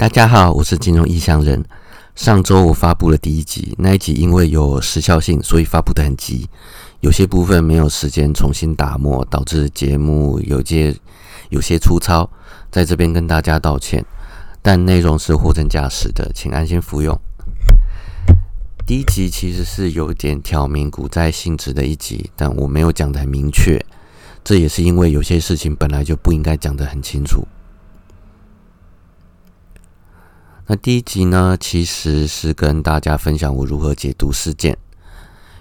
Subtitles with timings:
[0.00, 1.62] 大家好，我是金融异乡人。
[2.14, 6.48] 上周我发布了第一集，那一集因为有时效性，所以发布的很急，
[7.00, 10.96] 有些部分没有时间重新打磨，导致节目有些
[11.50, 12.30] 有些粗糙，
[12.70, 14.02] 在这边跟大家道歉。
[14.62, 17.20] 但内容是货真价实的，请安心服用。
[18.86, 23.78] 第一集其实是有点挑明股债性质的一集，但我没有讲的很明确，
[24.42, 27.46] 这也是因为有些事情本来就不应该讲的很清楚。
[30.72, 34.78] 那第一集呢，其实是跟大家分享我如何解读事件。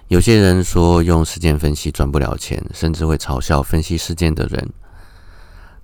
[0.08, 4.70] 有些人说用事件分析赚不了钱，甚至会嘲笑分析事件的人，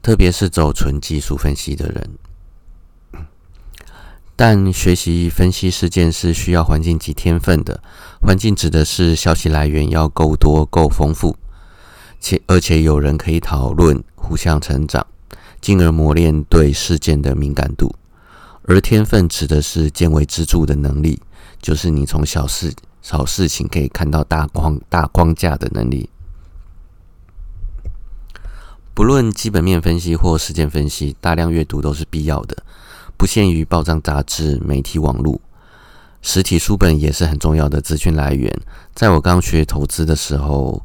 [0.04, 3.26] 特别是走纯技术分析的人。
[4.36, 7.82] 但学习分析事件是需要环境及天分的。
[8.22, 11.36] 环境指的是消息来源要够多、够丰富，
[12.20, 15.08] 且而且有人可以讨论、互相成长，
[15.60, 17.96] 进而磨练对事件的敏感度。
[18.68, 21.22] 而天分指的是见微知著的能力，
[21.62, 26.10] 就是你从小事小事情可以看到大框大框架的能力。
[28.96, 32.64] 不论基本面分析或事件分析，大量阅读都是必要的，
[33.18, 35.40] 不限于报章杂志、媒体网络，
[36.22, 38.52] 实体书本也是很重要的资讯来源。
[38.96, 40.82] 在我刚学投资的时候，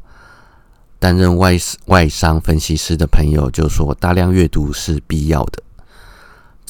[0.99, 5.63] 担任外外商分析师的朋友就说，大量阅读是必要的。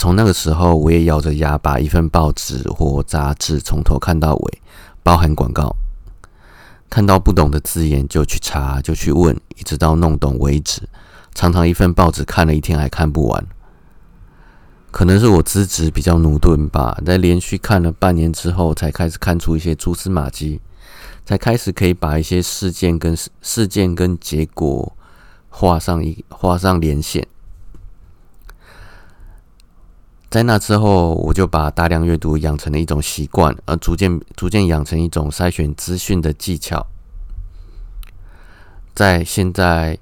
[0.02, 4.62] 从那个时候，我也咬着牙把一份报纸或杂志从头看到尾，
[5.04, 5.76] 包含广告。
[6.90, 10.82] 看到不懂的字眼就去查，就去问，一直到弄懂为止。
[11.36, 13.46] 常常一份报纸看了一天还看不完。
[14.90, 20.60] 可能是我资质比较驽钝吧，在连续看了半年之后，才开始看出一些蛛丝马迹，
[21.24, 24.98] 才开始可以把一些事件跟事件跟结果
[25.50, 27.28] 画上一画上连线。
[30.32, 36.88] 在那之后，我就把大量阅读养成了一种习惯，而逐渐逐渐养成一种筛选资讯的技巧。
[38.96, 40.00] 在现在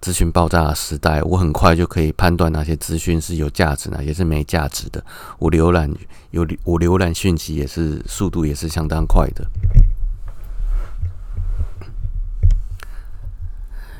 [0.00, 5.04] 资讯爆炸的时代，我很快就可以判断哪些资讯是有价值，哪些是没价值的。
[5.38, 5.92] 我浏览
[6.30, 9.46] 有我浏览讯息也是速度也是相当快的。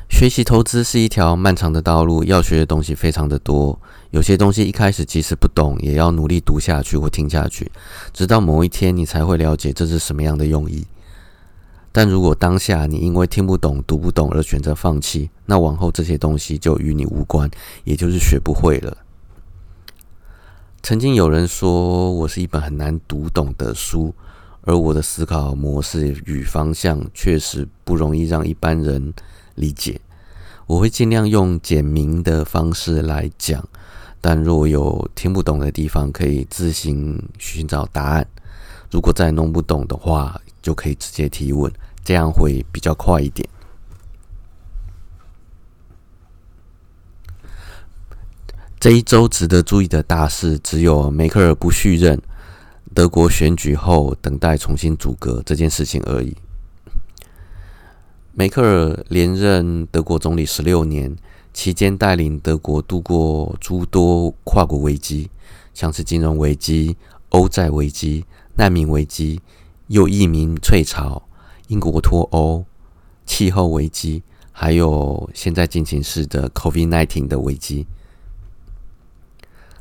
[0.09, 3.79] 学习投资是一条漫长的道路，要学的东西非常的多。
[4.11, 7.71] 有些东西一开始即使不懂，也要努力读下去或听下去，
[8.11, 10.87] 直到某一天你才会了解这是什么样的用意。
[11.91, 17.49] 但如果当下你因为听不懂、读不懂而选择放弃，那往后这些东西就与你无关，
[17.83, 18.97] 也就是学不会了。
[20.81, 24.13] 曾经有人说我是一本很难读懂的书，
[24.61, 29.13] 而我的思考模式与方向确实不容易让一般人
[29.55, 29.99] 理解。
[30.65, 33.67] 我会尽量用简明的方式来讲。
[34.21, 38.27] 但若有听不懂的地方，可以自行寻找答案。
[38.91, 41.71] 如果再弄不懂的话，就可以直接提问，
[42.03, 43.47] 这样会比较快一点。
[48.77, 52.21] 这一周值得注意的大事，只有梅克尔不续任，
[52.93, 56.35] 德国选举后等待重新组阁这件事情而已。
[58.33, 61.15] 梅克尔连任德国总理十六年。
[61.59, 65.29] 期间带领德国度过诸多跨国危机，
[65.73, 66.95] 像是金融危机、
[67.31, 68.23] 欧债危机、
[68.55, 69.41] 难民危机、
[69.87, 71.21] 又移民退潮、
[71.67, 72.63] 英国脱欧、
[73.25, 77.85] 气候危机，还有现在进行式的 COVID-19 的危机。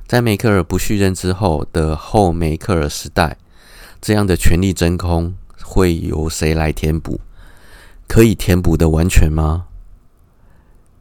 [0.05, 3.37] 在梅克尔不续任之后的后梅克尔时代，
[4.00, 7.21] 这样的权力真空会由谁来填补？
[8.09, 9.68] 可以填补的完全吗？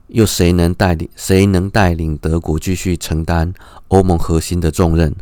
[0.08, 1.10] 又谁能带领？
[1.16, 3.54] 谁能带领德国继续承担
[3.90, 5.14] 欧盟核心的重任？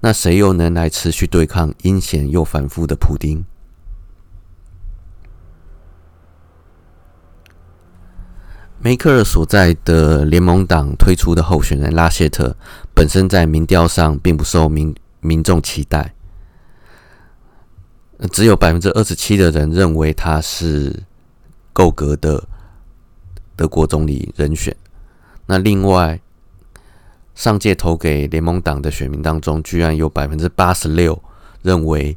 [0.00, 3.44] 那谁又能来持续对抗阴险又反复的普丁？
[8.80, 12.56] 梅克尔所在的联盟党推出的候选人拉谢特，
[12.94, 16.14] 本身在民调上并不受民民众期待，
[18.30, 21.02] 只有百分之二十七的人认为他是
[21.74, 22.47] 够格的。
[23.58, 24.74] 德国总理人选，
[25.46, 26.20] 那另外
[27.34, 31.20] 上届投给联盟党的选民当中，居然有百分之八十六
[31.62, 32.16] 认为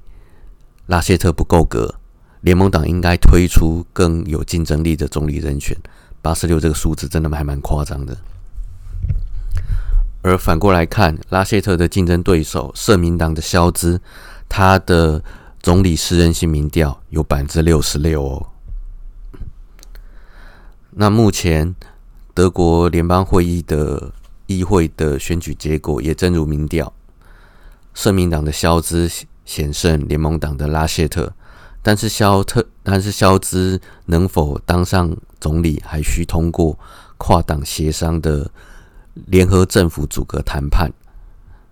[0.85, 1.95] 拉谢特不够格，
[2.41, 5.75] 联盟党应该推出更有竞争力的总理人选。
[6.21, 8.15] 八十六这个数字真的还蛮夸张的。
[10.21, 13.99] 而反过来看，拉谢特的竞争对手社民党的肖兹，
[14.47, 15.23] 他的
[15.59, 18.50] 总理适任性民调有百分之六十六哦。
[20.93, 21.73] 那目前
[22.33, 24.11] 德国联邦会议的
[24.47, 26.91] 议会的选举结果，也正如民调，
[27.93, 29.09] 社民党的肖兹
[29.45, 31.33] 险胜联盟党的拉谢特，
[31.81, 36.77] 但是肖特但是肖兹能否当上总理，还需通过
[37.17, 38.51] 跨党协商的
[39.27, 40.91] 联合政府组阁谈判。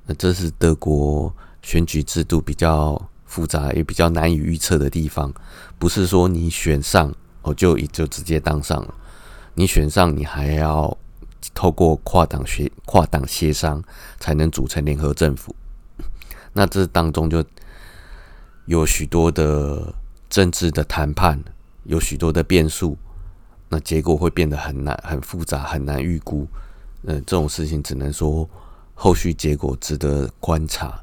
[0.05, 5.33] 那这是德国选举制度比较复杂也比较难以预测的地方，
[5.77, 8.93] 不是说你选上哦就就直接当上了，
[9.53, 10.97] 你选上你还要
[11.53, 13.83] 透过跨党协跨党协商
[14.19, 15.55] 才能组成联合政府。
[16.53, 17.43] 那这当中就
[18.65, 19.93] 有许多的
[20.29, 21.43] 政治的谈判，
[21.83, 22.97] 有许多的变数，
[23.67, 26.47] 那结果会变得很难、很复杂、很难预估。
[27.03, 28.49] 嗯，这种事情只能说
[28.93, 31.01] 后续结果值得观察。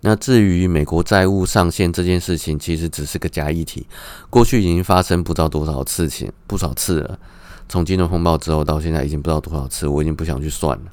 [0.00, 3.86] 那至于美国债务上限这件事情，其实只是个假议题，
[4.30, 7.18] 过去已经发生不知道多少次情不少次了。
[7.68, 10.84] 从金融风暴之后到现在，已经不知道多少次，我已经不想去算了。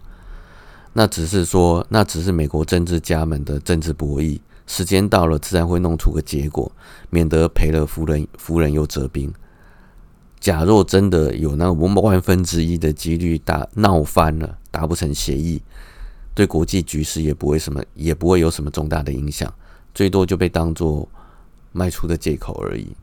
[0.93, 4.39] 那只是说，那只是美国政治家们的政治博弈。
[4.67, 6.71] 时间到了，自然会弄出个结果，
[7.11, 9.31] 免得赔了夫人，夫人又折兵。
[10.39, 15.61] 假若真的有那五万分之一的几率打闹翻了，达不成协议，
[16.35, 19.51] 对国际局势也不会什么，也不会有什么重大的影响，
[19.95, 21.09] 最多就被当做
[21.71, 22.95] 卖出的借口而已。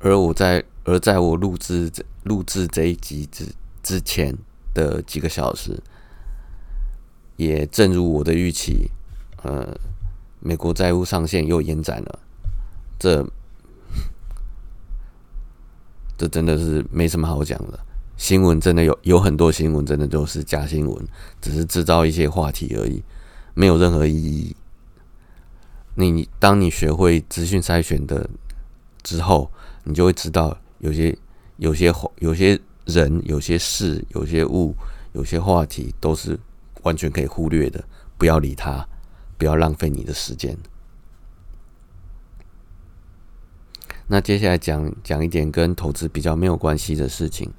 [0.00, 1.92] 而我在而在我录制
[2.24, 3.46] 录制这一集之
[3.80, 4.36] 之前。
[4.72, 5.82] 的几个小时，
[7.36, 8.88] 也正如我的预期，
[9.42, 9.76] 呃，
[10.38, 12.20] 美国债务上限又延展了，
[13.00, 13.26] 这
[16.16, 17.80] 这真的是没什么好讲的。
[18.20, 21.08] 新闻真的有有很多新闻，真的都是假新闻，
[21.40, 23.02] 只是制造一些话题而已，
[23.54, 24.54] 没有任何意义。
[25.94, 28.28] 你当你学会资讯筛选的
[29.02, 29.50] 之后，
[29.84, 31.16] 你就会知道有些
[31.56, 32.60] 有些有些。
[32.86, 34.74] 人有些事、有些物、
[35.12, 36.36] 有些话题都是
[36.82, 37.84] 完全可以忽略的，
[38.18, 38.84] 不要理他，
[39.38, 40.56] 不要浪费你的时间。
[44.08, 47.52] 那接下来讲讲一点跟投资比较没有关系的事情。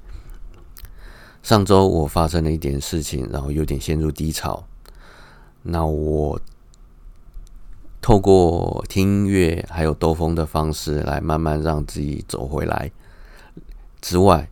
[1.44, 4.64] 上周我发生了一点事情，然后有点陷入低潮。
[5.64, 6.40] 那我
[8.02, 12.92] 透过听音乐还有兜风的方式来慢慢让自己走回来。
[14.02, 14.50] 之外，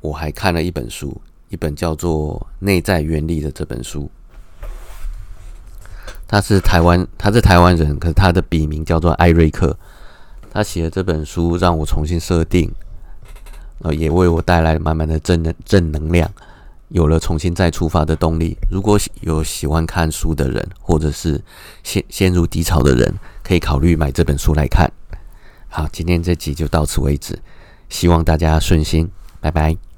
[0.00, 4.10] 我还看了一本书，一本叫做《内在原理》的这本书。
[6.28, 9.76] 他是台湾，他是台湾人，可是他的笔名叫做艾瑞克。
[10.50, 12.70] 他写的这本书让我重新设定，
[13.78, 16.30] 呃，也为我带来满满的正能正能量，
[16.88, 18.56] 有了重新再出发的动力。
[18.70, 21.42] 如果有喜欢看书的人，或者是
[21.82, 24.90] 陷陷入低潮的人，可以考虑买这本书来看。
[25.68, 27.38] 好，今天这集就到此为止，
[27.88, 29.10] 希望大家顺心，
[29.40, 29.91] 拜拜。